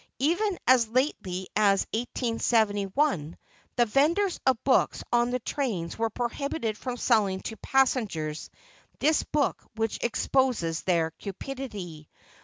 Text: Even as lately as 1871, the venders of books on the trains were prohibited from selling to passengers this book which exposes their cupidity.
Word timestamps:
Even 0.17 0.57
as 0.65 0.87
lately 0.89 1.47
as 1.55 1.85
1871, 1.93 3.37
the 3.75 3.85
venders 3.85 4.39
of 4.47 4.63
books 4.63 5.03
on 5.13 5.29
the 5.29 5.37
trains 5.37 5.95
were 5.95 6.09
prohibited 6.09 6.75
from 6.75 6.97
selling 6.97 7.39
to 7.41 7.55
passengers 7.57 8.49
this 8.97 9.21
book 9.21 9.63
which 9.75 9.99
exposes 10.03 10.81
their 10.81 11.11
cupidity. 11.19 12.09